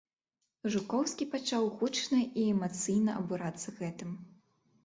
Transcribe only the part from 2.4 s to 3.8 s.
эмацыйна абурацца